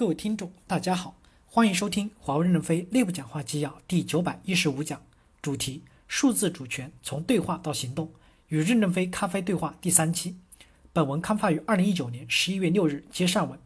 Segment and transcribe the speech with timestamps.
[0.00, 1.14] 各位听众，大家好，
[1.44, 4.98] 欢迎收听华为任正非内部讲话纪要第九百一十五讲，
[5.42, 8.10] 主题：数字主权从对话到行动，
[8.48, 10.38] 与任正非咖啡对话第三期。
[10.94, 13.58] 本文刊发于二零一九年十一月六日，接上文。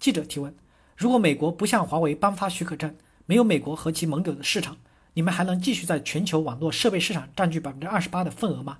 [0.00, 0.52] 记者提问：
[0.96, 4.78] 如果美国不向华为颁发许可证，没有美国和其盟友的市场，
[5.14, 8.78] 你们还能继续在全球网络设备市场占据百分之二十八的份额吗？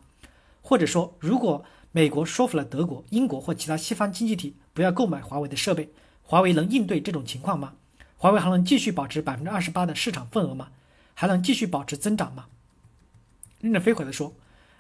[0.61, 5.93] 或者说，如果美国说服了德国、英国或其他西方经济体不要购买华为的设备？
[6.31, 7.73] 华为能应对这种情况吗？
[8.19, 10.69] 华为还能继续保持百分之二十八的市场份额吗？
[11.15, 12.49] 还能继续保持增长吗？
[13.63, 14.35] 任正非回答说：“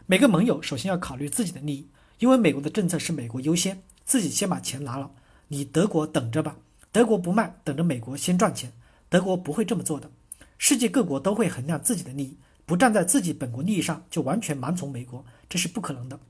[0.04, 5.10] 每个盟友首先要考虑自己的利益，因为美国的政策是美国优先，自己先把钱拿了。
[5.48, 6.54] 你德国等着吧，
[6.92, 8.70] 德国不卖，等着美国先赚钱。
[9.08, 10.10] 德国不会这么做的。
[10.58, 12.36] 世界各国都会衡量自己的利益，
[12.66, 16.20] 不站在自己本国利益上就完全盲从美国，这是不可能的。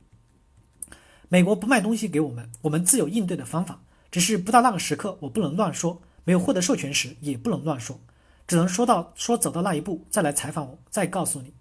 [1.29, 6.01] 美国不卖东西给我们，我们自有应对的方法。”只是不到那个时刻，我不能乱说。
[6.25, 7.99] 没有获得授权时，也不能乱说，
[8.47, 11.55] 只能说到说走到那一步再来采访我，再告诉你。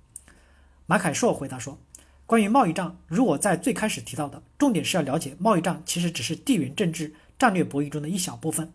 [0.86, 1.80] 马凯硕回答说
[2.28, 8.74] ：“关于贸易战，如我在最开始提到的，重点是要了解贸易战其实只是地缘政治战略博弈中的一小部分。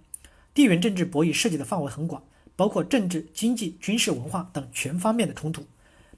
[0.55, 2.23] 地缘政治博弈涉及的范围很广，
[2.57, 5.67] 包括政治、经济、军事、文化等全方面的冲突。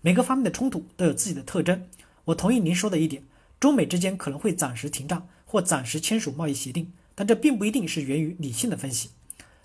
[0.00, 1.88] 每个方面的冲突都有自己的特征。
[2.26, 3.24] 我同意您说的一点，
[3.58, 9.10] 中美之间可能会暂时停战或暂时签署贸易协定。”但这并不一定是源于理性的分析，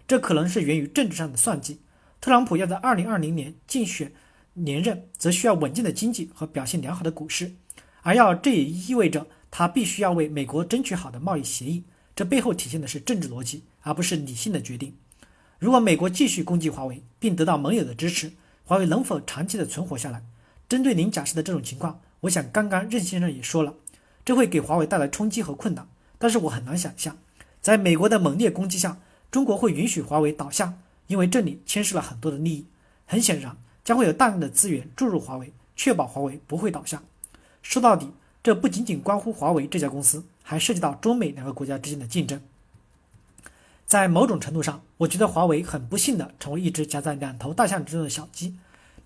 [0.07, 1.81] 这可能是源于政治上的算计。
[2.21, 4.11] 特朗普要在二零二零年竞选
[4.53, 7.53] 连任，则需要稳健的经济和表现良好的股市，
[8.01, 11.85] 而要这也意味着他必须要为美国争取好的贸易协议。
[12.15, 14.93] 这背后体现的是政治逻辑，而不是理性的决定。
[15.57, 18.33] 如果美国继续攻击华为，并得到盟友的支持，
[18.65, 20.23] 华为能否长期的存活下来？
[20.67, 23.75] 针对您假设的这种情况，我想刚刚任先生也说了，
[24.25, 25.87] 这会给华为带来冲击和困难。
[26.17, 27.17] 但是我很难想象。
[27.61, 28.97] 在美国的猛烈攻击下，
[29.29, 30.75] 中国会允许华为倒下，
[31.07, 32.65] 因为这里牵涉了很多的利益。
[33.05, 37.01] 很显然，将会有大量的资源注入华为，确保华为不会倒下。
[37.61, 38.11] 说到底，
[38.41, 42.39] 这不仅仅关乎华为这家公司，还涉及到中美两个国家之间的竞争。
[43.85, 48.55] 在某种程度上，我觉得华为很不幸的成为一只夹在两头大象之中的小鸡。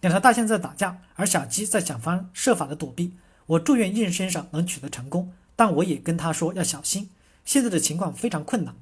[0.01, 3.13] 两头大象在打架，而小鸡在想方设法的躲避。
[3.45, 7.09] 我祝愿任先生能取得成功，但我也跟他说要小心。
[7.45, 8.75] 现在的情况非常困难，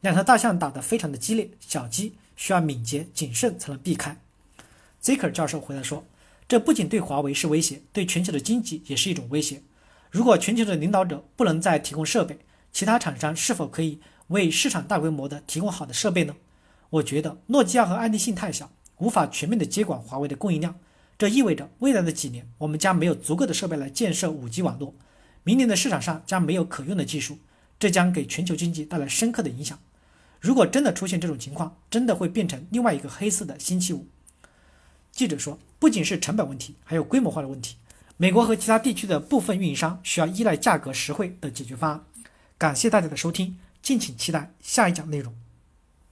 [0.00, 4.16] 两条大象打得非常的激烈，小鸡需要敏捷谨慎才能避开。
[5.02, 6.04] Zaker 教授回答说
[6.48, 9.62] ：“这不仅对华为是威胁，对全球的经济也是一种威胁。
[10.10, 12.38] 如果全球的领导者不能再提供设备，
[12.72, 13.98] 其他厂商是否可以
[14.28, 16.36] 为市场大规模的提供好的设备呢？
[16.90, 20.78] 我觉得诺基亚和爱立信太小，无法全面的接管华为的供应量。
[21.18, 24.94] 这意味着未来的几年，我们将没有足够的设备来建设 5G 网络。
[25.42, 27.38] 明年的市场上将没有可用的技术。”
[27.78, 29.78] 这将给全球经济带来深刻的影响。
[30.40, 34.06] 如果真的出现这种情况，真的会变成另外一个黑色的星期五。
[35.10, 37.76] 记者说，不仅是成本问题，还有规模化的问题。
[38.16, 42.04] 美国和其他地区的部分运营商需要依赖价格实惠的解决方案。
[42.56, 45.34] 感谢大家的收听，敬请期待下一讲内容。